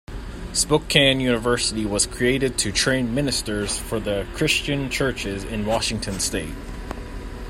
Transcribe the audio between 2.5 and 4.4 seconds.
to train ministers for the